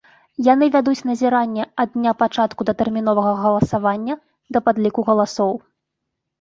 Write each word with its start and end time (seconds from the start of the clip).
Яны 0.45 0.69
вядуць 0.75 1.03
назіранне 1.09 1.67
ад 1.83 1.89
дня 1.99 2.15
пачатку 2.23 2.61
датэрміновага 2.71 3.35
галасавання 3.45 4.19
да 4.55 4.59
падліку 4.67 5.01
галасоў. 5.15 5.51